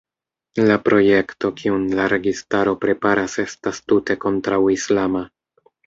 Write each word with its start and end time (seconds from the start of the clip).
La 0.69 0.77
projekto 0.87 1.51
kiun 1.59 1.85
la 2.01 2.09
registaro 2.15 2.75
preparas 2.87 3.39
estas 3.47 3.87
tute 3.89 4.19
kontraŭislama. 4.27 5.29